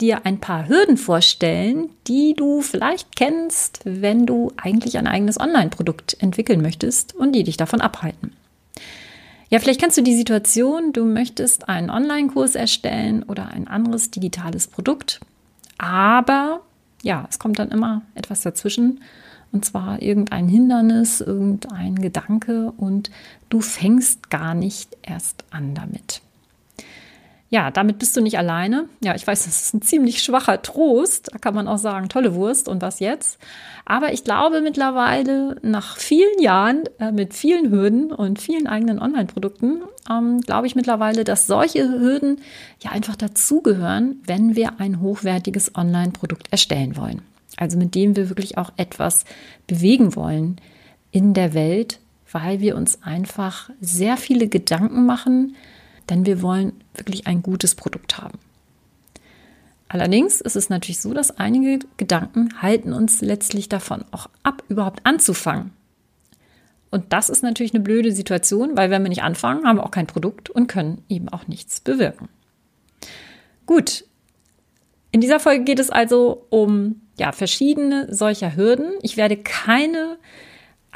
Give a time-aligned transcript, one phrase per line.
[0.00, 6.16] dir ein paar Hürden vorstellen, die du vielleicht kennst, wenn du eigentlich ein eigenes Online-Produkt
[6.20, 8.32] entwickeln möchtest und die dich davon abhalten.
[9.50, 14.66] Ja, vielleicht kennst du die Situation, du möchtest einen Online-Kurs erstellen oder ein anderes digitales
[14.66, 15.20] Produkt,
[15.78, 16.62] aber
[17.02, 19.00] ja, es kommt dann immer etwas dazwischen
[19.52, 23.10] und zwar irgendein Hindernis, irgendein Gedanke und
[23.48, 26.23] du fängst gar nicht erst an damit.
[27.54, 28.88] Ja, damit bist du nicht alleine.
[29.00, 31.32] Ja, ich weiß, das ist ein ziemlich schwacher Trost.
[31.32, 33.38] Da kann man auch sagen, tolle Wurst und was jetzt.
[33.84, 39.82] Aber ich glaube mittlerweile, nach vielen Jahren äh, mit vielen Hürden und vielen eigenen Online-Produkten,
[40.10, 42.40] ähm, glaube ich mittlerweile, dass solche Hürden
[42.82, 47.22] ja einfach dazugehören, wenn wir ein hochwertiges Online-Produkt erstellen wollen.
[47.56, 49.26] Also mit dem wir wirklich auch etwas
[49.68, 50.60] bewegen wollen
[51.12, 52.00] in der Welt,
[52.32, 55.54] weil wir uns einfach sehr viele Gedanken machen,
[56.10, 58.38] denn wir wollen wirklich ein gutes Produkt haben.
[59.88, 65.04] Allerdings ist es natürlich so, dass einige Gedanken halten uns letztlich davon auch ab, überhaupt
[65.04, 65.72] anzufangen.
[66.90, 69.90] Und das ist natürlich eine blöde Situation, weil wenn wir nicht anfangen, haben wir auch
[69.90, 72.28] kein Produkt und können eben auch nichts bewirken.
[73.66, 74.04] Gut.
[75.10, 78.92] In dieser Folge geht es also um ja, verschiedene solcher Hürden.
[79.02, 80.18] Ich werde keine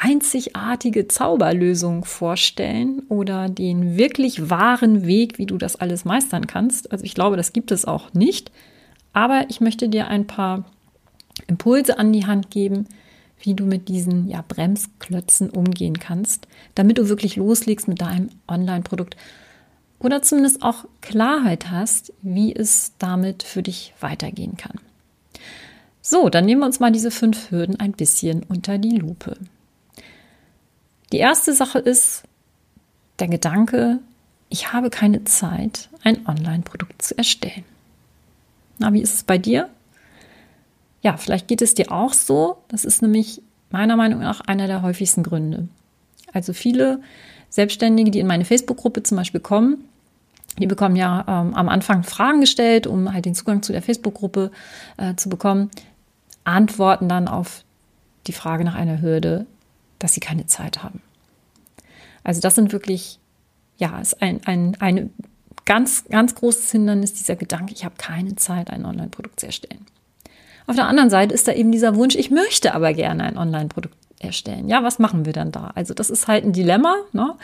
[0.00, 6.92] einzigartige Zauberlösung vorstellen oder den wirklich wahren Weg, wie du das alles meistern kannst.
[6.92, 8.52] Also ich glaube, das gibt es auch nicht.
[9.12, 10.64] Aber ich möchte dir ein paar
[11.48, 12.86] Impulse an die Hand geben,
[13.41, 19.16] wie du mit diesen ja, Bremsklötzen umgehen kannst, damit du wirklich loslegst mit deinem Online-Produkt
[20.00, 24.78] oder zumindest auch Klarheit hast, wie es damit für dich weitergehen kann.
[26.00, 29.37] So, dann nehmen wir uns mal diese fünf Hürden ein bisschen unter die Lupe.
[31.12, 32.24] Die erste Sache ist
[33.19, 34.00] der Gedanke,
[34.48, 37.64] ich habe keine Zeit, ein Online-Produkt zu erstellen.
[38.78, 39.69] Na, wie ist es bei dir?
[41.02, 42.58] Ja, vielleicht geht es dir auch so.
[42.69, 45.69] Das ist nämlich meiner Meinung nach einer der häufigsten Gründe.
[46.32, 47.00] Also viele
[47.50, 49.84] Selbstständige, die in meine Facebook-Gruppe zum Beispiel kommen,
[50.58, 54.50] die bekommen ja ähm, am Anfang Fragen gestellt, um halt den Zugang zu der Facebook-Gruppe
[54.96, 55.70] äh, zu bekommen,
[56.44, 57.64] antworten dann auf
[58.26, 59.46] die Frage nach einer Hürde
[59.98, 61.03] dass sie keine Zeit haben.
[62.25, 63.19] Also das sind wirklich,
[63.78, 65.10] ja, ist ein, ein, ein
[65.64, 69.87] ganz, ganz großes Hindernis, dieser Gedanke, ich habe keine Zeit, ein Online-Produkt zu erstellen.
[70.66, 73.97] Auf der anderen Seite ist da eben dieser Wunsch, ich möchte aber gerne ein Online-Produkt
[74.20, 74.69] erstellen.
[74.69, 75.72] Ja, was machen wir dann da?
[75.75, 76.97] Also das ist halt ein Dilemma.
[77.12, 77.34] Ne?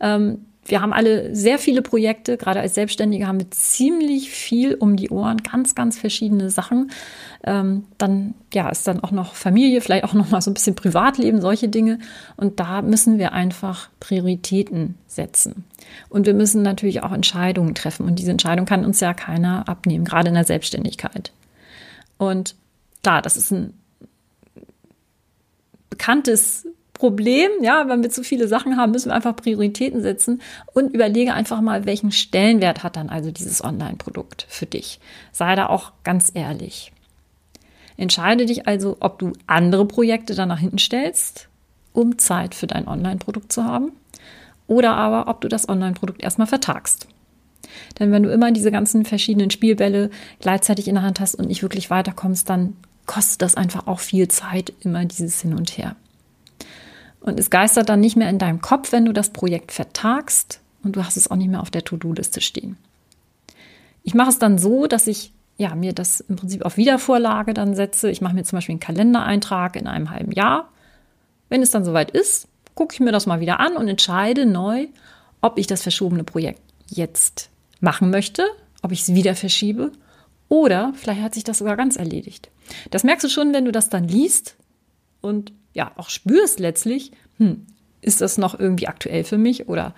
[0.00, 4.96] Ähm, wir haben alle sehr viele Projekte, gerade als Selbstständige haben wir ziemlich viel um
[4.96, 6.90] die Ohren, ganz, ganz verschiedene Sachen.
[7.44, 10.74] Ähm, dann ja, ist dann auch noch Familie, vielleicht auch noch mal so ein bisschen
[10.74, 11.98] Privatleben, solche Dinge.
[12.36, 15.64] Und da müssen wir einfach Prioritäten setzen.
[16.08, 18.06] Und wir müssen natürlich auch Entscheidungen treffen.
[18.06, 21.32] Und diese Entscheidung kann uns ja keiner abnehmen, gerade in der Selbstständigkeit.
[22.16, 22.54] Und
[23.02, 23.74] klar, das ist ein
[25.90, 26.66] bekanntes
[27.04, 30.40] Problem, ja, wenn wir zu viele Sachen haben, müssen wir einfach Prioritäten setzen
[30.72, 35.00] und überlege einfach mal, welchen Stellenwert hat dann also dieses Online-Produkt für dich.
[35.30, 36.92] Sei da auch ganz ehrlich.
[37.98, 41.50] Entscheide dich also, ob du andere Projekte dann nach hinten stellst,
[41.92, 43.92] um Zeit für dein Online-Produkt zu haben,
[44.66, 47.06] oder aber, ob du das Online-Produkt erstmal vertagst.
[47.98, 50.08] Denn wenn du immer diese ganzen verschiedenen Spielbälle
[50.40, 54.28] gleichzeitig in der Hand hast und nicht wirklich weiterkommst, dann kostet das einfach auch viel
[54.28, 55.96] Zeit, immer dieses Hin und Her.
[57.24, 60.94] Und es geistert dann nicht mehr in deinem Kopf, wenn du das Projekt vertagst und
[60.94, 62.76] du hast es auch nicht mehr auf der To-Do-Liste stehen.
[64.02, 67.74] Ich mache es dann so, dass ich ja, mir das im Prinzip auf Wiedervorlage dann
[67.74, 68.10] setze.
[68.10, 70.68] Ich mache mir zum Beispiel einen Kalendereintrag in einem halben Jahr.
[71.48, 74.88] Wenn es dann soweit ist, gucke ich mir das mal wieder an und entscheide neu,
[75.40, 77.48] ob ich das verschobene Projekt jetzt
[77.80, 78.44] machen möchte,
[78.82, 79.92] ob ich es wieder verschiebe
[80.50, 82.50] oder vielleicht hat sich das sogar ganz erledigt.
[82.90, 84.56] Das merkst du schon, wenn du das dann liest
[85.24, 87.66] und ja auch spürst letztlich, hm,
[88.00, 89.94] ist das noch irgendwie aktuell für mich oder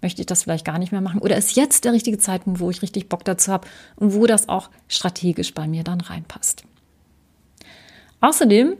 [0.00, 1.20] möchte ich das vielleicht gar nicht mehr machen?
[1.20, 4.48] Oder ist jetzt der richtige Zeitpunkt, wo ich richtig Bock dazu habe und wo das
[4.48, 6.64] auch strategisch bei mir dann reinpasst?
[8.20, 8.74] Außerdem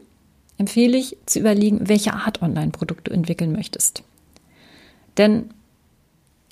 [0.59, 4.03] empfehle ich zu überlegen, welche Art Online-Produkt du entwickeln möchtest.
[5.17, 5.51] Denn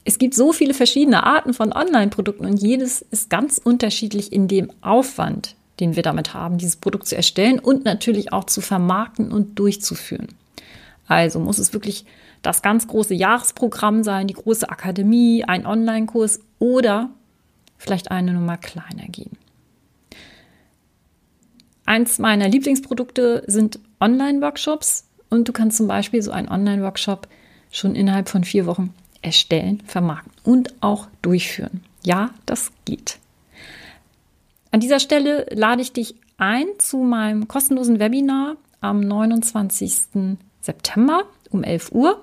[0.04, 4.72] es gibt so viele verschiedene Arten von Online-Produkten und jedes ist ganz unterschiedlich in dem
[4.80, 9.58] Aufwand, den wir damit haben, dieses Produkt zu erstellen und natürlich auch zu vermarkten und
[9.58, 10.28] durchzuführen.
[11.06, 12.04] Also muss es wirklich
[12.42, 17.10] das ganz große Jahresprogramm sein, die große Akademie, ein Online-Kurs oder
[17.76, 19.36] vielleicht eine Nummer kleiner gehen.
[21.84, 27.26] Eins meiner Lieblingsprodukte sind Online-Workshops und du kannst zum Beispiel so einen Online-Workshop
[27.72, 31.82] schon innerhalb von vier Wochen erstellen, vermarkten und auch durchführen.
[32.04, 33.18] Ja, das geht.
[34.72, 40.36] An dieser Stelle lade ich dich ein zu meinem kostenlosen Webinar am 29.
[40.60, 42.22] September um 11 Uhr.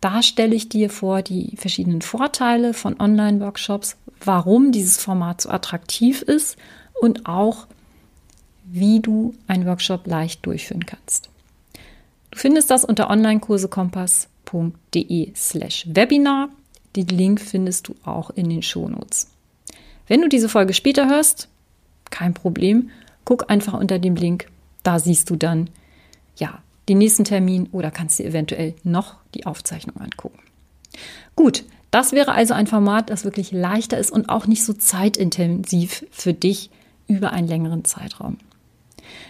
[0.00, 6.22] Da stelle ich dir vor die verschiedenen Vorteile von Online-Workshops, warum dieses Format so attraktiv
[6.22, 6.56] ist
[7.00, 7.66] und auch,
[8.64, 11.28] wie du einen Workshop leicht durchführen kannst.
[12.30, 16.50] Du findest das unter onlinekursekompass.de slash Webinar.
[16.96, 19.30] Den Link findest du auch in den Shownotes.
[20.06, 21.48] Wenn du diese Folge später hörst,
[22.10, 22.90] kein Problem,
[23.24, 24.48] guck einfach unter dem Link,
[24.82, 25.70] da siehst du dann,
[26.36, 30.38] ja, den nächsten Termin oder kannst dir eventuell noch die Aufzeichnung angucken.
[31.36, 36.06] Gut, das wäre also ein Format, das wirklich leichter ist und auch nicht so zeitintensiv
[36.10, 36.70] für dich
[37.06, 38.38] über einen längeren Zeitraum.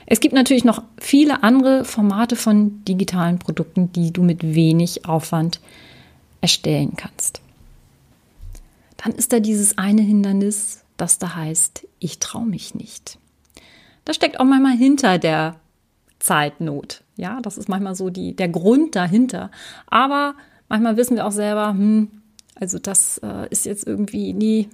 [0.07, 5.61] Es gibt natürlich noch viele andere Formate von digitalen Produkten, die du mit wenig Aufwand
[6.41, 7.41] erstellen kannst.
[8.97, 13.19] Dann ist da dieses eine Hindernis, das da heißt, ich traue mich nicht.
[14.05, 15.57] Das steckt auch manchmal hinter der
[16.19, 17.03] Zeitnot.
[17.17, 19.51] Ja, das ist manchmal so die, der Grund dahinter.
[19.87, 20.35] Aber
[20.69, 22.09] manchmal wissen wir auch selber, hm,
[22.55, 24.69] also das äh, ist jetzt irgendwie, nee,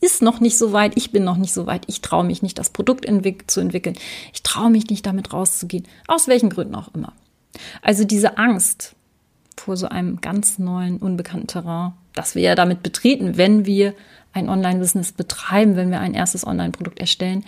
[0.00, 2.58] ist noch nicht so weit, ich bin noch nicht so weit, ich traue mich nicht,
[2.58, 3.96] das Produkt entwick zu entwickeln,
[4.32, 7.12] ich traue mich nicht, damit rauszugehen, aus welchen Gründen auch immer.
[7.82, 8.94] Also diese Angst
[9.56, 13.94] vor so einem ganz neuen, unbekannten Terrain, das wir ja damit betreten, wenn wir
[14.32, 17.44] ein Online-Business betreiben, wenn wir ein erstes Online-Produkt erstellen,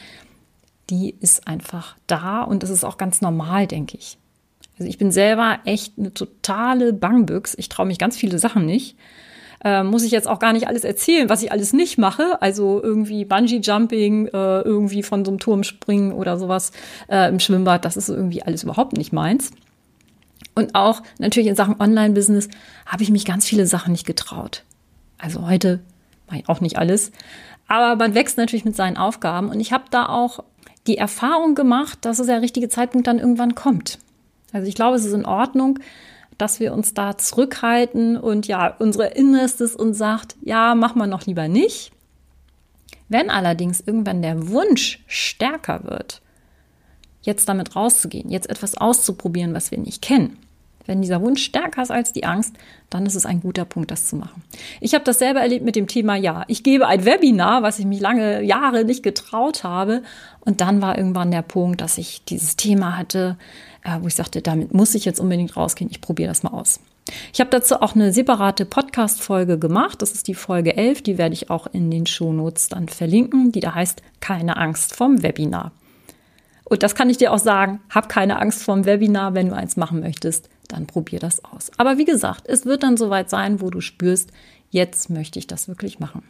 [0.91, 4.19] die ist einfach da und das ist auch ganz normal, denke ich.
[4.79, 7.55] Also ich bin selber echt eine totale Bangbüchs.
[7.57, 8.97] Ich traue mich ganz viele Sachen nicht.
[9.65, 12.41] Äh, muss ich jetzt auch gar nicht alles erzählen, was ich alles nicht mache.
[12.43, 16.73] Also irgendwie Bungee-Jumping, äh, irgendwie von so einem Turm springen oder sowas
[17.09, 17.85] äh, im Schwimmbad.
[17.85, 19.53] Das ist irgendwie alles überhaupt nicht meins.
[20.55, 22.49] Und auch natürlich in Sachen Online-Business
[22.87, 24.65] habe ich mich ganz viele Sachen nicht getraut.
[25.19, 25.81] Also heute
[26.47, 27.13] auch nicht alles.
[27.69, 29.49] Aber man wächst natürlich mit seinen Aufgaben.
[29.49, 30.45] Und ich habe da auch
[30.87, 33.99] die Erfahrung gemacht, dass es der richtige Zeitpunkt dann irgendwann kommt.
[34.53, 35.79] Also ich glaube, es ist in Ordnung,
[36.39, 41.27] dass wir uns da zurückhalten und ja, unsere Innerstes uns sagt, ja, mach mal noch
[41.27, 41.93] lieber nicht.
[43.09, 46.21] Wenn allerdings irgendwann der Wunsch stärker wird,
[47.23, 50.39] jetzt damit rauszugehen, jetzt etwas auszuprobieren, was wir nicht kennen,
[50.87, 52.57] wenn dieser Wunsch stärker ist als die Angst,
[52.91, 54.43] dann ist es ein guter Punkt, das zu machen.
[54.81, 57.87] Ich habe das selber erlebt mit dem Thema, ja, ich gebe ein Webinar, was ich
[57.87, 60.03] mich lange Jahre nicht getraut habe.
[60.41, 63.37] Und dann war irgendwann der Punkt, dass ich dieses Thema hatte,
[63.85, 66.81] äh, wo ich sagte, damit muss ich jetzt unbedingt rausgehen, ich probiere das mal aus.
[67.33, 70.03] Ich habe dazu auch eine separate Podcast-Folge gemacht.
[70.03, 73.61] Das ist die Folge 11, die werde ich auch in den Shownotes dann verlinken, die
[73.61, 75.73] da heißt Keine Angst vom Webinar.
[76.65, 79.77] Und das kann ich dir auch sagen, hab keine Angst vom Webinar, wenn du eins
[79.77, 81.71] machen möchtest dann probier das aus.
[81.77, 84.31] Aber wie gesagt, es wird dann soweit sein, wo du spürst,
[84.71, 86.23] jetzt möchte ich das wirklich machen.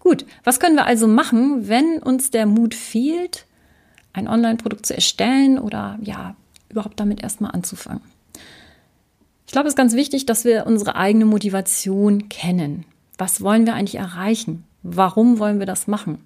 [0.00, 3.46] Gut, was können wir also machen, wenn uns der Mut fehlt,
[4.12, 6.34] ein Online-Produkt zu erstellen oder ja,
[6.70, 8.02] überhaupt damit erstmal anzufangen?
[9.46, 12.84] Ich glaube, es ist ganz wichtig, dass wir unsere eigene Motivation kennen.
[13.18, 14.64] Was wollen wir eigentlich erreichen?
[14.82, 16.24] Warum wollen wir das machen?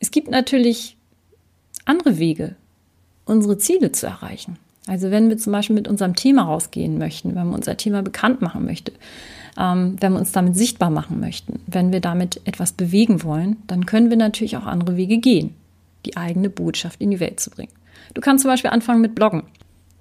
[0.00, 0.96] Es gibt natürlich
[1.84, 2.56] andere Wege,
[3.24, 4.58] unsere Ziele zu erreichen.
[4.86, 8.40] Also wenn wir zum Beispiel mit unserem Thema rausgehen möchten, wenn wir unser Thema bekannt
[8.40, 8.92] machen möchten,
[9.58, 13.86] ähm, wenn wir uns damit sichtbar machen möchten, wenn wir damit etwas bewegen wollen, dann
[13.86, 15.54] können wir natürlich auch andere Wege gehen,
[16.04, 17.72] die eigene Botschaft in die Welt zu bringen.
[18.14, 19.42] Du kannst zum Beispiel anfangen mit Bloggen.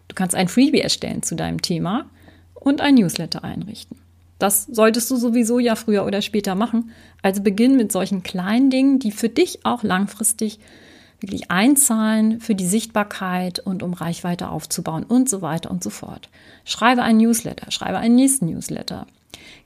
[0.07, 2.05] Du kannst ein Freebie erstellen zu deinem Thema
[2.53, 3.97] und ein Newsletter einrichten.
[4.37, 6.91] Das solltest du sowieso ja früher oder später machen.
[7.21, 10.59] Also beginn mit solchen kleinen Dingen, die für dich auch langfristig
[11.25, 16.29] wirklich einzahlen für die Sichtbarkeit und um Reichweite aufzubauen und so weiter und so fort.
[16.63, 19.07] Schreibe einen Newsletter, schreibe einen nächsten Newsletter.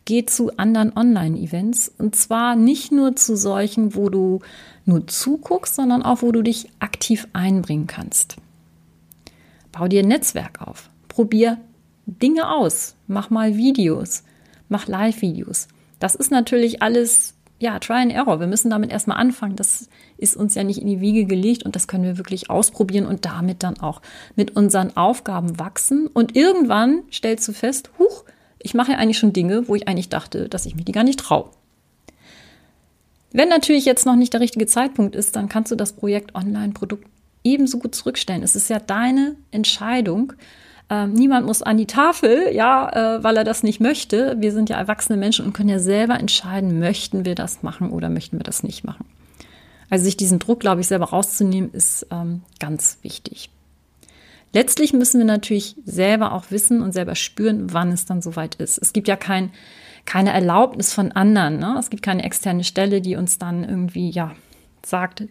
[0.06, 4.40] Geh zu anderen Online-Events und zwar nicht nur zu solchen, wo du
[4.86, 8.38] nur zuguckst, sondern auch, wo du dich aktiv einbringen kannst.
[9.72, 10.90] Bau dir ein Netzwerk auf.
[11.08, 11.60] Probier
[12.06, 12.96] Dinge aus.
[13.08, 14.24] Mach mal Videos.
[14.68, 15.68] Mach Live-Videos.
[16.00, 18.40] Das ist natürlich alles ja, Try and Error.
[18.40, 19.56] Wir müssen damit erstmal anfangen.
[19.58, 19.90] Das
[20.20, 23.26] ist uns ja nicht in die Wiege gelegt und das können wir wirklich ausprobieren und
[23.26, 24.02] damit dann auch
[24.36, 26.08] mit unseren Aufgaben wachsen.
[26.08, 28.24] Und irgendwann stellst du fest, huch,
[28.60, 31.04] ich mache ja eigentlich schon Dinge, wo ich eigentlich dachte, dass ich mich die gar
[31.04, 31.50] nicht traue.
[33.32, 37.06] Wenn natürlich jetzt noch nicht der richtige Zeitpunkt ist, dann kannst du das Projekt Online-Produkt
[37.44, 38.44] ebenso gut zurückstellen.
[38.44, 40.34] Es ist ja deine Entscheidung.
[40.90, 44.36] Ähm, niemand muss an die Tafel, ja, äh, weil er das nicht möchte.
[44.40, 48.10] Wir sind ja erwachsene Menschen und können ja selber entscheiden, möchten wir das machen oder
[48.10, 49.06] möchten wir das nicht machen.
[49.90, 53.50] Also sich diesen Druck, glaube ich, selber rauszunehmen, ist ähm, ganz wichtig.
[54.52, 58.80] Letztlich müssen wir natürlich selber auch wissen und selber spüren, wann es dann soweit ist.
[58.80, 59.52] Es gibt ja kein,
[60.06, 61.60] keine Erlaubnis von anderen.
[61.60, 61.76] Ne?
[61.80, 64.32] Es gibt keine externe Stelle, die uns dann irgendwie, ja,
[64.84, 65.24] sagt,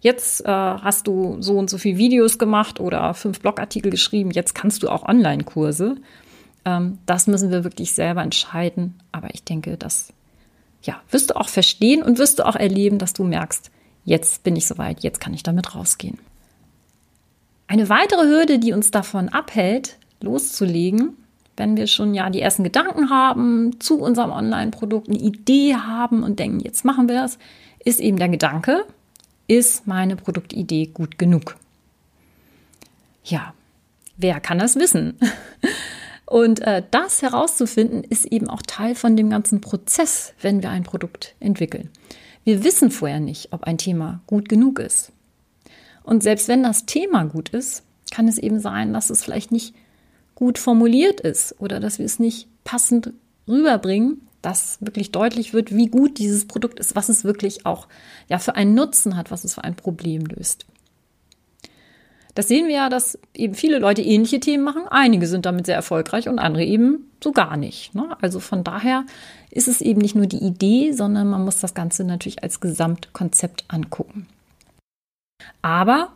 [0.00, 4.54] jetzt äh, hast du so und so viele Videos gemacht oder fünf Blogartikel geschrieben, jetzt
[4.54, 5.96] kannst du auch Online-Kurse.
[6.66, 9.00] Ähm, das müssen wir wirklich selber entscheiden.
[9.12, 10.12] Aber ich denke, das
[10.82, 13.70] ja, wirst du auch verstehen und wirst du auch erleben, dass du merkst,
[14.08, 16.18] jetzt bin ich soweit, jetzt kann ich damit rausgehen.
[17.66, 21.16] Eine weitere Hürde, die uns davon abhält, loszulegen,
[21.58, 26.38] wenn wir schon ja die ersten Gedanken haben zu unserem Online-Produkt, eine Idee haben und
[26.38, 27.38] denken, jetzt machen wir das,
[27.84, 28.86] ist eben der Gedanke,
[29.46, 31.56] ist meine Produktidee gut genug?
[33.24, 33.52] Ja,
[34.16, 35.18] wer kann das wissen?
[36.26, 40.82] Und äh, das herauszufinden, ist eben auch Teil von dem ganzen Prozess, wenn wir ein
[40.82, 41.88] Produkt entwickeln.
[42.48, 45.12] Wir wissen vorher nicht, ob ein Thema gut genug ist.
[46.02, 49.74] Und selbst wenn das Thema gut ist, kann es eben sein, dass es vielleicht nicht
[50.34, 53.12] gut formuliert ist oder dass wir es nicht passend
[53.46, 57.86] rüberbringen, dass wirklich deutlich wird, wie gut dieses Produkt ist, was es wirklich auch
[58.30, 60.64] ja für einen Nutzen hat, was es für ein Problem löst.
[62.34, 64.88] Das sehen wir ja, dass eben viele Leute ähnliche Themen machen.
[64.88, 67.94] Einige sind damit sehr erfolgreich und andere eben so gar nicht.
[67.94, 68.16] Ne?
[68.20, 69.04] Also von daher
[69.50, 73.64] ist es eben nicht nur die Idee, sondern man muss das Ganze natürlich als Gesamtkonzept
[73.68, 74.26] angucken.
[75.62, 76.12] Aber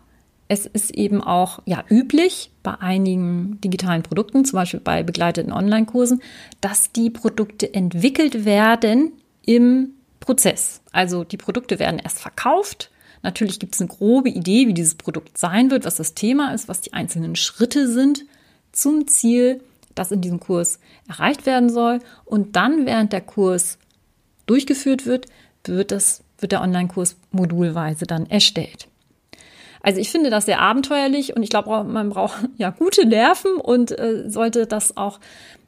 [0.49, 6.21] es ist eben auch ja, üblich bei einigen digitalen Produkten, zum Beispiel bei begleiteten Online-Kursen,
[6.61, 9.13] dass die Produkte entwickelt werden
[9.47, 10.83] im Prozess.
[10.93, 12.91] Also die Produkte werden erst verkauft.
[13.23, 16.69] Natürlich gibt es eine grobe Idee, wie dieses Produkt sein wird, was das Thema ist,
[16.69, 18.25] was die einzelnen Schritte sind
[18.73, 19.63] zum Ziel,
[19.95, 22.01] das in diesem Kurs erreicht werden soll.
[22.25, 23.79] Und dann, während der Kurs
[24.47, 25.27] durchgeführt wird,
[25.65, 28.89] wird, das, wird der Online-Kurs modulweise dann erstellt.
[29.83, 33.99] Also ich finde das sehr abenteuerlich und ich glaube, man braucht ja gute Nerven und
[33.99, 35.21] äh, sollte das auch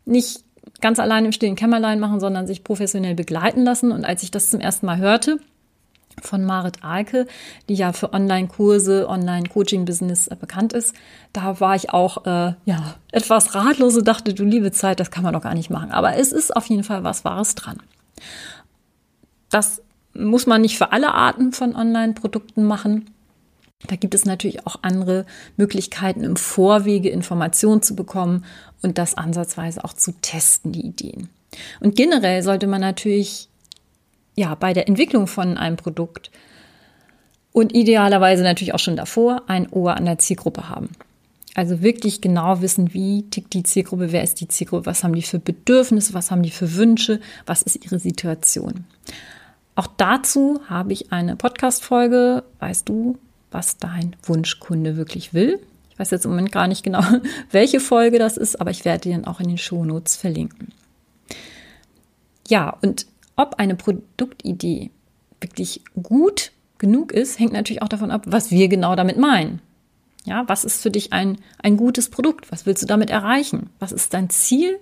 [0.04, 0.44] nicht
[0.80, 3.92] ganz allein im stillen Kämmerlein machen, sondern sich professionell begleiten lassen.
[3.92, 5.38] Und als ich das zum ersten Mal hörte,
[6.22, 7.26] von Marit Alke,
[7.68, 10.94] die ja für Online-Kurse, Online-Coaching-Business äh, bekannt ist.
[11.32, 15.24] Da war ich auch äh, ja etwas ratlos und dachte, du liebe Zeit, das kann
[15.24, 15.90] man doch gar nicht machen.
[15.90, 17.78] Aber es ist auf jeden Fall was Wahres dran.
[19.50, 19.82] Das
[20.14, 23.10] muss man nicht für alle Arten von Online-Produkten machen.
[23.86, 28.44] Da gibt es natürlich auch andere Möglichkeiten, im Vorwege Informationen zu bekommen
[28.82, 31.28] und das ansatzweise auch zu testen, die Ideen.
[31.80, 33.48] Und generell sollte man natürlich
[34.34, 36.30] ja bei der Entwicklung von einem Produkt
[37.52, 40.90] und idealerweise natürlich auch schon davor ein Ohr an der Zielgruppe haben.
[41.54, 45.22] Also wirklich genau wissen, wie tickt die Zielgruppe, wer ist die Zielgruppe, was haben die
[45.22, 48.84] für Bedürfnisse, was haben die für Wünsche, was ist ihre Situation.
[49.76, 53.18] Auch dazu habe ich eine Podcast-Folge, weißt du,
[53.52, 55.60] was dein Wunschkunde wirklich will.
[55.90, 57.04] Ich weiß jetzt im Moment gar nicht genau,
[57.52, 60.72] welche Folge das ist, aber ich werde den auch in den Shownotes verlinken.
[62.48, 64.90] Ja, und ob eine Produktidee
[65.40, 69.60] wirklich gut genug ist, hängt natürlich auch davon ab, was wir genau damit meinen.
[70.24, 72.50] Ja, was ist für dich ein, ein gutes Produkt?
[72.50, 73.70] Was willst du damit erreichen?
[73.78, 74.78] Was ist dein Ziel,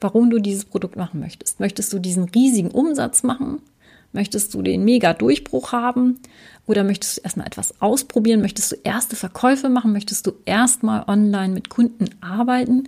[0.00, 1.58] warum du dieses Produkt machen möchtest?
[1.58, 3.60] Möchtest du diesen riesigen Umsatz machen?
[4.12, 6.20] Möchtest du den Mega-Durchbruch haben?
[6.66, 8.42] Oder möchtest du erstmal etwas ausprobieren?
[8.42, 9.92] Möchtest du erste Verkäufe machen?
[9.92, 12.84] Möchtest du erstmal online mit Kunden arbeiten?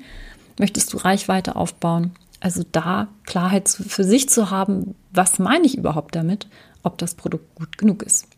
[0.58, 2.12] Möchtest du Reichweite aufbauen?
[2.46, 6.46] Also da Klarheit für sich zu haben, was meine ich überhaupt damit,
[6.84, 8.28] ob das Produkt gut genug ist.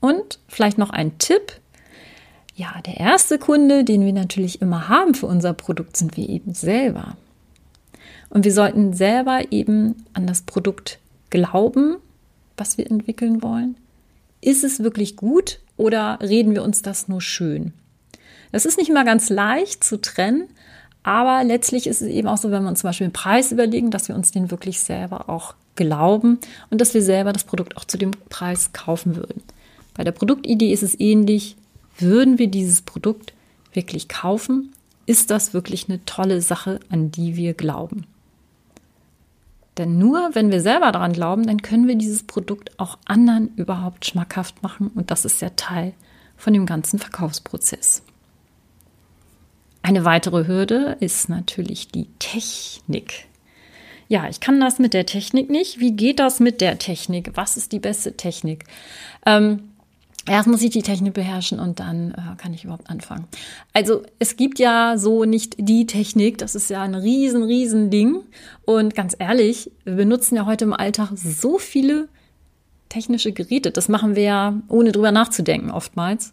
[0.00, 1.60] Und vielleicht noch ein Tipp.
[2.54, 6.54] Ja, der erste Kunde, den wir natürlich immer haben für unser Produkt, sind wir eben
[6.54, 7.18] selber.
[8.30, 11.98] Und wir sollten selber eben an das Produkt glauben,
[12.56, 13.76] was wir entwickeln wollen?
[14.40, 17.74] Ist es wirklich gut oder reden wir uns das nur schön?
[18.52, 20.48] Das ist nicht immer ganz leicht zu trennen,
[21.04, 23.90] aber letztlich ist es eben auch so, wenn wir uns zum Beispiel den Preis überlegen,
[23.90, 26.38] dass wir uns den wirklich selber auch glauben
[26.70, 29.42] und dass wir selber das Produkt auch zu dem Preis kaufen würden.
[29.94, 31.56] Bei der Produktidee ist es ähnlich.
[31.98, 33.34] Würden wir dieses Produkt
[33.74, 34.72] wirklich kaufen?
[35.06, 38.06] Ist das wirklich eine tolle Sache, an die wir glauben?
[39.76, 44.06] Denn nur wenn wir selber daran glauben, dann können wir dieses Produkt auch anderen überhaupt
[44.06, 44.90] schmackhaft machen.
[44.94, 45.92] Und das ist ja Teil
[46.36, 48.02] von dem ganzen Verkaufsprozess.
[49.84, 53.26] Eine weitere Hürde ist natürlich die Technik.
[54.08, 55.78] Ja, ich kann das mit der Technik nicht.
[55.78, 57.32] Wie geht das mit der Technik?
[57.34, 58.64] Was ist die beste Technik?
[59.26, 59.64] Ähm,
[60.26, 63.26] Erst muss ich die Technik beherrschen und dann äh, kann ich überhaupt anfangen.
[63.74, 68.22] Also es gibt ja so nicht die Technik, das ist ja ein riesen, riesen Ding.
[68.64, 72.08] Und ganz ehrlich, wir benutzen ja heute im Alltag so viele
[72.88, 73.70] technische Geräte.
[73.70, 76.32] Das machen wir ja ohne drüber nachzudenken oftmals,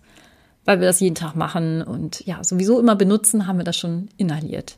[0.65, 4.09] weil wir das jeden Tag machen und ja, sowieso immer benutzen, haben wir das schon
[4.17, 4.77] inhaliert.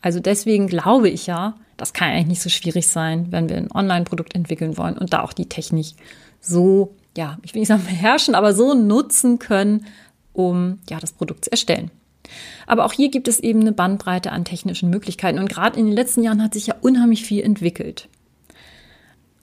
[0.00, 3.70] Also deswegen glaube ich ja, das kann eigentlich nicht so schwierig sein, wenn wir ein
[3.72, 5.94] Online-Produkt entwickeln wollen und da auch die Technik
[6.40, 9.86] so ja, ich will nicht sagen beherrschen, aber so nutzen können,
[10.32, 11.90] um ja das Produkt zu erstellen.
[12.66, 15.94] Aber auch hier gibt es eben eine Bandbreite an technischen Möglichkeiten und gerade in den
[15.94, 18.08] letzten Jahren hat sich ja unheimlich viel entwickelt.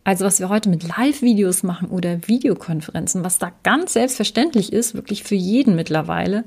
[0.10, 5.22] Also was wir heute mit Live-Videos machen oder Videokonferenzen, was da ganz selbstverständlich ist, wirklich
[5.22, 6.46] für jeden mittlerweile,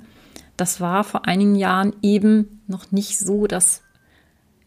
[0.56, 3.82] das war vor einigen Jahren eben noch nicht so das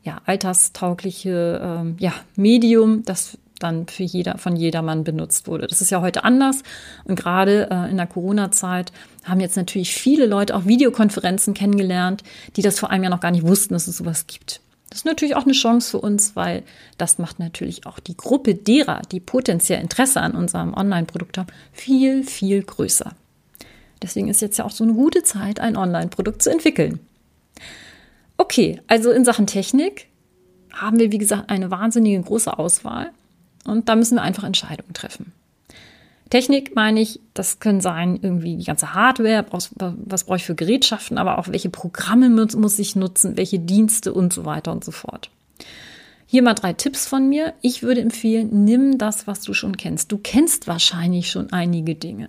[0.01, 5.67] ja, alterstaugliche ähm, ja, Medium, das dann für jeder, von jedermann benutzt wurde.
[5.67, 6.63] Das ist ja heute anders.
[7.03, 8.93] Und gerade äh, in der Corona-Zeit
[9.25, 12.23] haben jetzt natürlich viele Leute auch Videokonferenzen kennengelernt,
[12.55, 14.61] die das vor einem Jahr noch gar nicht wussten, dass es sowas gibt.
[14.89, 16.63] Das ist natürlich auch eine Chance für uns, weil
[16.97, 22.23] das macht natürlich auch die Gruppe derer, die potenziell Interesse an unserem Online-Produkt haben, viel,
[22.23, 23.13] viel größer.
[24.01, 26.99] Deswegen ist jetzt ja auch so eine gute Zeit, ein Online-Produkt zu entwickeln.
[28.37, 30.07] Okay, also in Sachen Technik
[30.71, 33.11] haben wir, wie gesagt, eine wahnsinnige große Auswahl.
[33.65, 35.31] Und da müssen wir einfach Entscheidungen treffen.
[36.35, 41.17] Technik meine ich, das können sein irgendwie die ganze Hardware, was brauche ich für Gerätschaften,
[41.17, 45.29] aber auch welche Programme muss ich nutzen, welche Dienste und so weiter und so fort.
[46.25, 47.53] Hier mal drei Tipps von mir.
[47.61, 50.11] Ich würde empfehlen, nimm das, was du schon kennst.
[50.11, 52.27] Du kennst wahrscheinlich schon einige Dinge.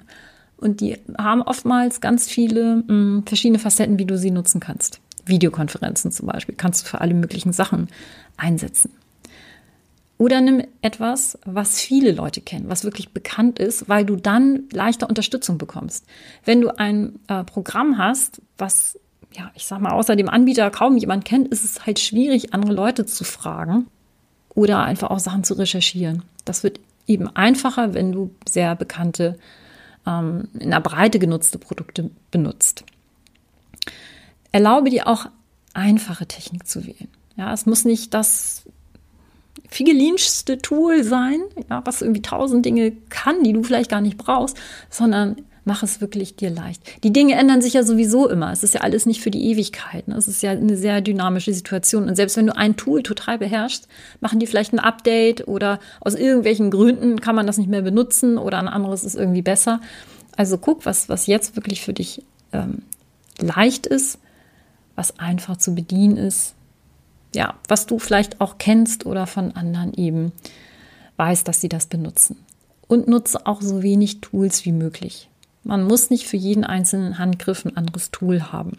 [0.57, 5.01] Und die haben oftmals ganz viele mh, hm, verschiedene Facetten, wie du sie nutzen kannst.
[5.25, 7.89] Videokonferenzen zum Beispiel kannst du für alle möglichen Sachen
[8.37, 8.93] einsetzen.
[10.19, 15.09] Oder nimm etwas, was viele Leute kennen, was wirklich bekannt ist, weil du dann leichter
[15.09, 16.07] Unterstützung bekommst.
[16.45, 18.99] Wenn du ein äh, Programm hast, was,
[19.35, 22.73] ja, ich sag mal, außer dem Anbieter kaum jemand kennt, ist es halt schwierig, andere
[22.73, 23.89] Leute zu fragen
[24.55, 26.23] oder einfach auch Sachen zu recherchieren.
[26.47, 29.39] Das wird eben einfacher, wenn du sehr bekannte,
[30.07, 32.85] ähm, in der Breite genutzte Produkte benutzt.
[34.51, 35.27] Erlaube dir auch
[35.75, 37.09] einfache Technik zu wählen.
[37.37, 38.65] Ja, es muss nicht das
[39.69, 44.57] figelinschste Tool sein, ja, was irgendwie tausend Dinge kann, die du vielleicht gar nicht brauchst,
[44.91, 46.81] sondern mach es wirklich dir leicht.
[47.03, 48.53] Die Dinge ändern sich ja sowieso immer.
[48.53, 50.07] Es ist ja alles nicht für die Ewigkeit.
[50.07, 50.15] Ne?
[50.15, 52.09] Es ist ja eine sehr dynamische Situation.
[52.09, 53.89] Und selbst wenn du ein Tool total beherrschst,
[54.21, 58.39] machen die vielleicht ein Update oder aus irgendwelchen Gründen kann man das nicht mehr benutzen
[58.39, 59.81] oder ein anderes ist irgendwie besser.
[60.37, 62.83] Also guck, was, was jetzt wirklich für dich ähm,
[63.41, 64.21] leicht ist,
[64.95, 66.56] was einfach zu bedienen ist
[67.35, 70.33] ja, was du vielleicht auch kennst oder von anderen eben
[71.17, 72.37] weißt, dass sie das benutzen.
[72.89, 75.29] Und nutze auch so wenig Tools wie möglich.
[75.65, 78.79] Man muss nicht für jeden einzelnen Handgriff ein anderes Tool haben.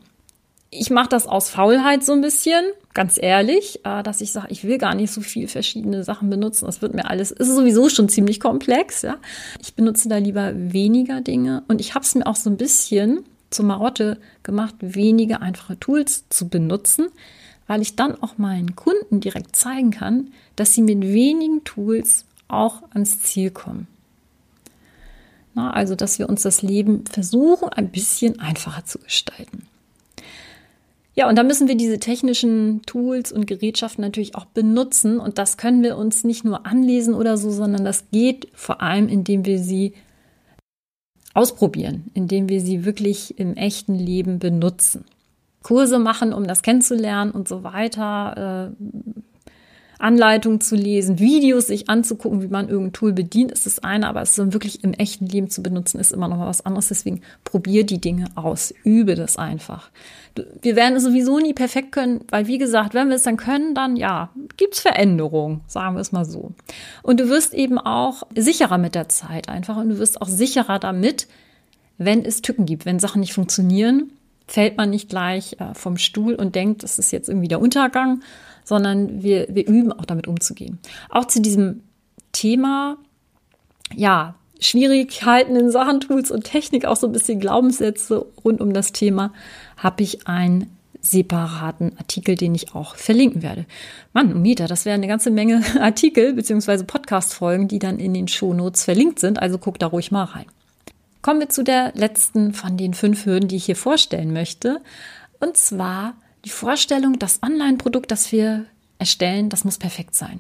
[0.70, 4.64] Ich mache das aus Faulheit so ein bisschen, ganz ehrlich, äh, dass ich sage, ich
[4.64, 6.66] will gar nicht so viel verschiedene Sachen benutzen.
[6.66, 9.18] Das wird mir alles, ist sowieso schon ziemlich komplex, ja.
[9.62, 13.24] Ich benutze da lieber weniger Dinge und ich habe es mir auch so ein bisschen
[13.50, 17.08] zur Marotte gemacht, weniger einfache Tools zu benutzen,
[17.68, 22.82] weil ich dann auch meinen Kunden direkt zeigen kann, dass sie mit wenigen Tools auch
[22.94, 23.88] ans Ziel kommen.
[25.54, 29.68] Na, also, dass wir uns das Leben versuchen, ein bisschen einfacher zu gestalten.
[31.16, 35.20] Ja, und da müssen wir diese technischen Tools und Gerätschaften natürlich auch benutzen.
[35.20, 39.10] Und das können wir uns nicht nur anlesen oder so, sondern das geht vor allem,
[39.10, 39.94] indem wir sie
[41.34, 45.06] ausprobieren, indem wir sie wirklich im echten Leben benutzen.
[45.68, 48.84] Kurse machen, um das kennenzulernen und so weiter, äh,
[50.00, 54.22] Anleitungen zu lesen, Videos sich anzugucken, wie man irgendein Tool bedient, ist das eine, aber
[54.22, 56.88] es dann wirklich im echten Leben zu benutzen, ist immer noch mal was anderes.
[56.88, 59.90] Deswegen probier die Dinge aus, übe das einfach.
[60.62, 63.76] Wir werden es sowieso nie perfekt können, weil wie gesagt, wenn wir es dann können,
[63.76, 66.54] dann ja, gibt's Veränderungen, sagen wir es mal so.
[67.04, 70.80] Und du wirst eben auch sicherer mit der Zeit einfach und du wirst auch sicherer
[70.80, 71.28] damit,
[71.98, 74.12] wenn es Tücken gibt, wenn Sachen nicht funktionieren
[74.48, 78.22] fällt man nicht gleich äh, vom Stuhl und denkt, das ist jetzt irgendwie der Untergang,
[78.64, 80.80] sondern wir, wir üben auch damit umzugehen.
[81.10, 81.84] Auch zu diesem
[82.32, 82.98] Thema,
[83.94, 88.92] ja, Schwierigkeiten in Sachen Tools und Technik, auch so ein bisschen Glaubenssätze rund um das
[88.92, 89.32] Thema,
[89.78, 93.66] habe ich einen separaten Artikel, den ich auch verlinken werde.
[94.14, 96.84] Mann, Mieter, das wäre eine ganze Menge Artikel bzw.
[96.84, 99.40] Podcast-Folgen, die dann in den Shownotes verlinkt sind.
[99.40, 100.46] Also guck da ruhig mal rein.
[101.28, 104.80] Kommen wir zu der letzten von den fünf Hürden, die ich hier vorstellen möchte.
[105.42, 106.14] Und zwar
[106.46, 108.64] die Vorstellung, das Online-Produkt, das wir
[108.98, 110.40] erstellen, das muss perfekt sein.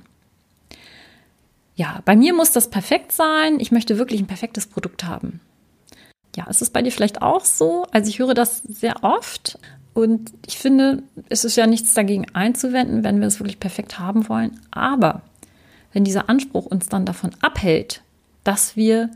[1.75, 3.59] Ja, bei mir muss das perfekt sein.
[3.59, 5.41] Ich möchte wirklich ein perfektes Produkt haben.
[6.37, 7.85] Ja, ist es bei dir vielleicht auch so?
[7.91, 9.59] Also ich höre das sehr oft
[9.93, 14.29] und ich finde, es ist ja nichts dagegen einzuwenden, wenn wir es wirklich perfekt haben
[14.29, 14.57] wollen.
[14.71, 15.21] Aber
[15.91, 18.03] wenn dieser Anspruch uns dann davon abhält,
[18.45, 19.09] dass wir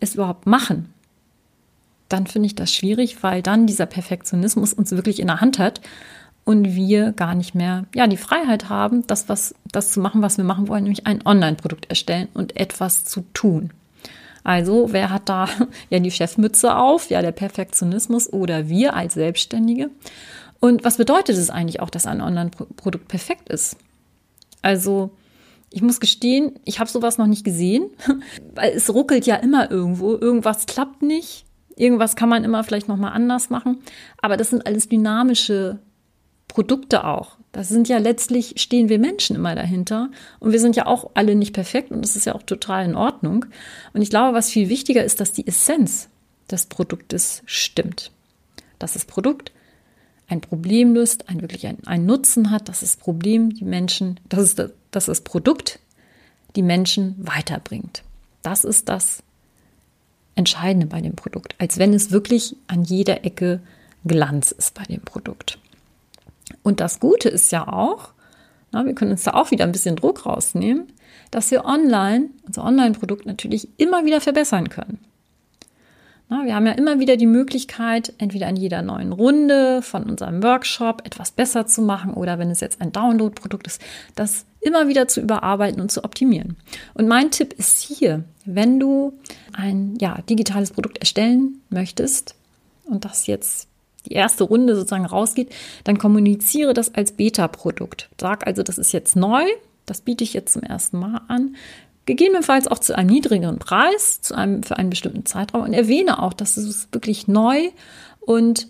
[0.00, 0.91] es überhaupt machen,
[2.12, 5.80] dann finde ich das schwierig, weil dann dieser Perfektionismus uns wirklich in der Hand hat
[6.44, 10.38] und wir gar nicht mehr ja die Freiheit haben, das was das zu machen, was
[10.38, 13.70] wir machen wollen, nämlich ein Online-Produkt erstellen und etwas zu tun.
[14.44, 15.48] Also, wer hat da
[15.90, 17.10] ja die Chefmütze auf?
[17.10, 19.90] Ja, der Perfektionismus oder wir als Selbstständige.
[20.60, 23.76] Und was bedeutet es eigentlich auch, dass ein Online-Produkt perfekt ist?
[24.62, 25.10] Also,
[25.70, 27.90] ich muss gestehen, ich habe sowas noch nicht gesehen,
[28.54, 31.44] weil es ruckelt ja immer irgendwo, irgendwas klappt nicht,
[31.76, 33.78] irgendwas kann man immer vielleicht noch mal anders machen,
[34.20, 35.78] aber das sind alles dynamische
[36.48, 37.38] Produkte auch.
[37.52, 40.10] Das sind ja letztlich, stehen wir Menschen immer dahinter.
[40.40, 42.94] Und wir sind ja auch alle nicht perfekt und das ist ja auch total in
[42.94, 43.44] Ordnung.
[43.92, 46.08] Und ich glaube, was viel wichtiger ist, dass die Essenz
[46.50, 48.10] des Produktes stimmt.
[48.78, 49.52] Dass das Produkt
[50.28, 54.58] ein Problem löst, ein wirklich ein, ein Nutzen hat, dass das Problem die Menschen, dass,
[54.58, 55.78] es, dass das Produkt
[56.56, 58.02] die Menschen weiterbringt.
[58.42, 59.22] Das ist das
[60.34, 63.60] Entscheidende bei dem Produkt, als wenn es wirklich an jeder Ecke
[64.04, 65.58] Glanz ist bei dem Produkt.
[66.62, 68.12] Und das Gute ist ja auch,
[68.72, 70.88] na, wir können uns da auch wieder ein bisschen Druck rausnehmen,
[71.30, 74.98] dass wir online, unser Online-Produkt natürlich immer wieder verbessern können.
[76.28, 80.42] Na, wir haben ja immer wieder die Möglichkeit, entweder in jeder neuen Runde von unserem
[80.42, 83.82] Workshop etwas besser zu machen oder wenn es jetzt ein Download-Produkt ist,
[84.14, 86.56] das immer wieder zu überarbeiten und zu optimieren.
[86.94, 89.12] Und mein Tipp ist hier, wenn du
[89.52, 92.34] ein ja, digitales Produkt erstellen möchtest
[92.84, 93.68] und das jetzt
[94.06, 95.52] die erste Runde sozusagen rausgeht,
[95.84, 98.08] dann kommuniziere das als Beta-Produkt.
[98.20, 99.44] Sag also, das ist jetzt neu,
[99.86, 101.56] das biete ich jetzt zum ersten Mal an.
[102.04, 106.32] Gegebenenfalls auch zu einem niedrigeren Preis, zu einem, für einen bestimmten Zeitraum und erwähne auch,
[106.32, 107.70] dass es wirklich neu
[108.20, 108.66] und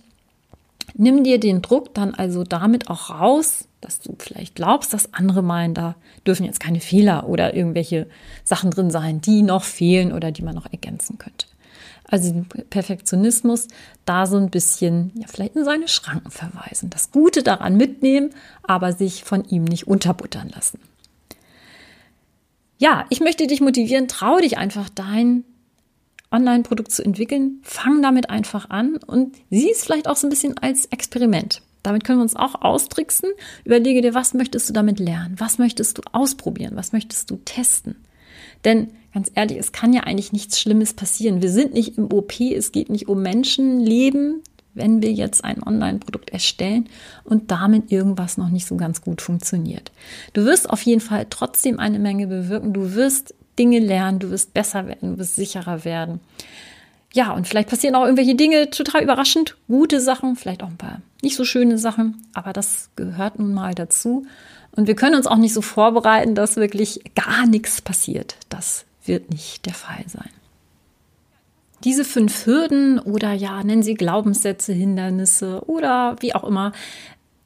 [0.95, 5.43] nimm dir den Druck dann also damit auch raus, dass du vielleicht glaubst, dass andere
[5.43, 8.07] meinen, da dürfen jetzt keine Fehler oder irgendwelche
[8.45, 11.47] Sachen drin sein, die noch fehlen oder die man noch ergänzen könnte.
[12.09, 13.69] Also den Perfektionismus
[14.05, 16.91] da so ein bisschen, ja, vielleicht in seine Schranken verweisen.
[16.91, 18.31] Das Gute daran mitnehmen,
[18.63, 20.79] aber sich von ihm nicht unterbuttern lassen.
[22.79, 25.45] Ja, ich möchte dich motivieren, trau dich einfach dein
[26.31, 27.61] Online-Produkt zu entwickeln.
[27.63, 31.63] Fang damit einfach an und sieh es vielleicht auch so ein bisschen als Experiment.
[31.83, 33.31] Damit können wir uns auch austricksen.
[33.65, 35.35] Überlege dir, was möchtest du damit lernen?
[35.39, 36.77] Was möchtest du ausprobieren?
[36.77, 37.97] Was möchtest du testen?
[38.65, 41.43] Denn ganz ehrlich, es kann ja eigentlich nichts Schlimmes passieren.
[41.43, 44.43] Wir sind nicht im OP, es geht nicht um Menschenleben,
[44.75, 46.89] wenn wir jetzt ein Online-Produkt erstellen
[47.25, 49.93] und damit irgendwas noch nicht so ganz gut funktioniert.
[50.33, 52.73] Du wirst auf jeden Fall trotzdem eine Menge bewirken.
[52.73, 56.21] Du wirst Dinge lernen, du wirst besser werden, du wirst sicherer werden.
[57.15, 61.01] Ja, und vielleicht passieren auch irgendwelche Dinge total überraschend, gute Sachen, vielleicht auch ein paar
[61.23, 64.27] nicht so schöne Sachen, aber das gehört nun mal dazu.
[64.73, 68.37] Und wir können uns auch nicht so vorbereiten, dass wirklich gar nichts passiert.
[68.49, 70.31] Das wird nicht der Fall sein.
[71.85, 76.73] Diese fünf Hürden oder ja, nennen Sie Glaubenssätze, Hindernisse oder wie auch immer,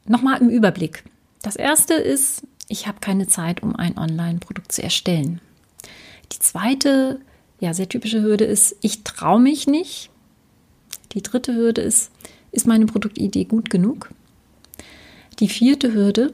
[0.05, 1.03] nochmal im Überblick.
[1.41, 5.41] Das erste ist, ich habe keine Zeit, um ein Online-Produkt zu erstellen.
[6.31, 7.19] Die zweite,
[7.59, 10.09] ja, sehr typische Hürde ist, ich traue mich nicht.
[11.13, 12.11] Die dritte Hürde ist,
[12.51, 14.09] ist meine Produktidee gut genug?
[15.39, 16.33] Die vierte Hürde,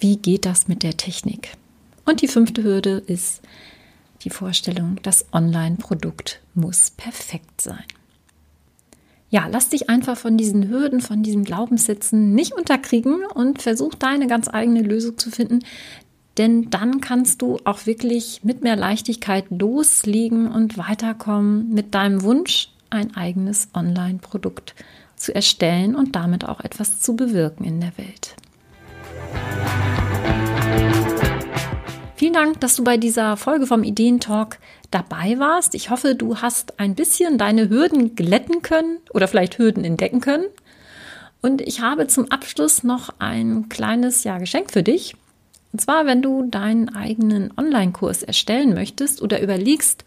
[0.00, 1.56] wie geht das mit der Technik?
[2.04, 3.42] Und die fünfte Hürde ist
[4.22, 7.84] die Vorstellung, das Online-Produkt muss perfekt sein.
[9.30, 14.26] Ja, lass dich einfach von diesen Hürden, von diesen Glaubenssätzen nicht unterkriegen und versuch deine
[14.26, 15.60] ganz eigene Lösung zu finden,
[16.38, 22.68] denn dann kannst du auch wirklich mit mehr Leichtigkeit loslegen und weiterkommen mit deinem Wunsch,
[22.90, 24.74] ein eigenes Online-Produkt
[25.16, 28.34] zu erstellen und damit auch etwas zu bewirken in der Welt.
[32.16, 34.58] Vielen Dank, dass du bei dieser Folge vom Ideentalk
[34.92, 35.74] dabei warst.
[35.74, 40.44] Ich hoffe, du hast ein bisschen deine Hürden glätten können oder vielleicht Hürden entdecken können.
[41.40, 45.16] Und ich habe zum Abschluss noch ein kleines ja, Geschenk für dich.
[45.72, 50.04] Und zwar, wenn du deinen eigenen Online-Kurs erstellen möchtest oder überlegst,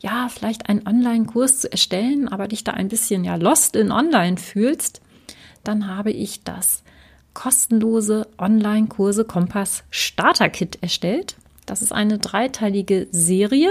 [0.00, 4.36] ja, vielleicht einen Online-Kurs zu erstellen, aber dich da ein bisschen ja lost in Online
[4.36, 5.00] fühlst,
[5.62, 6.82] dann habe ich das
[7.34, 11.36] kostenlose Online-Kurse Kompass Starter Kit erstellt.
[11.66, 13.70] Das ist eine dreiteilige Serie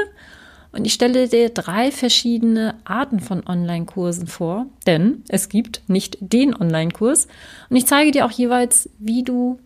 [0.72, 6.56] und ich stelle dir drei verschiedene Arten von Online-Kursen vor, denn es gibt nicht den
[6.56, 7.28] Online-Kurs
[7.70, 9.60] und ich zeige dir auch jeweils, wie du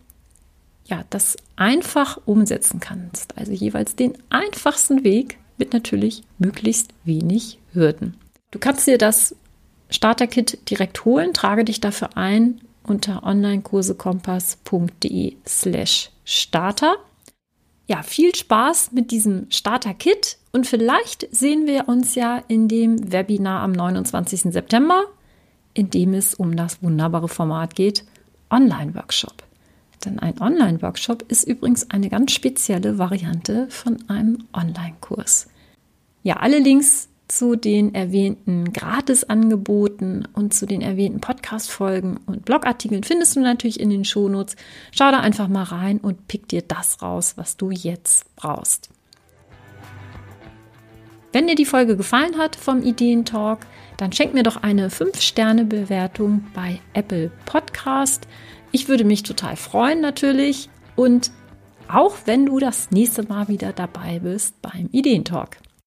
[0.86, 3.38] ja, das einfach umsetzen kannst.
[3.38, 8.16] Also jeweils den einfachsten Weg mit natürlich möglichst wenig Hürden.
[8.52, 9.36] Du kannst dir das
[9.90, 11.34] Starter-Kit direkt holen.
[11.34, 16.98] Trage dich dafür ein unter onlinekursekompass.de slash starter.
[17.88, 23.62] Ja, viel Spaß mit diesem Starter-Kit und vielleicht sehen wir uns ja in dem Webinar
[23.62, 24.54] am 29.
[24.54, 25.04] September,
[25.74, 28.06] in dem es um das wunderbare Format geht,
[28.50, 29.45] Online-Workshop.
[30.06, 35.48] Denn ein Online-Workshop ist übrigens eine ganz spezielle Variante von einem Online-Kurs.
[36.24, 43.36] Ja, alle Links zu den erwähnten Gratisangeboten und zu den erwähnten Podcast-Folgen und Blogartikeln findest
[43.36, 44.56] du natürlich in den Shownotes.
[44.92, 48.90] Schau da einfach mal rein und pick dir das raus, was du jetzt brauchst.
[51.34, 53.66] Wenn dir die Folge gefallen hat vom Ideentalk,
[53.98, 58.28] dann schenk mir doch eine 5-Sterne-Bewertung bei Apple Podcast.
[58.76, 61.32] Ich würde mich total freuen natürlich und
[61.88, 65.60] auch wenn du das nächste Mal wieder dabei bist beim Ideentalk.